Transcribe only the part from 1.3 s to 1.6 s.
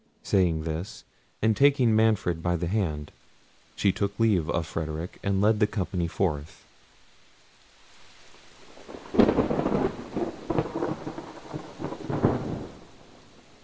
and